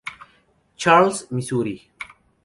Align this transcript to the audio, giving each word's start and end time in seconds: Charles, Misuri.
Charles, 0.77 1.27
Misuri. 1.29 1.77